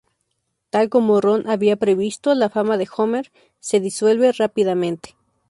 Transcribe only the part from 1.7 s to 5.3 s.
previsto, la fama de Homer se disuelve rápidamente.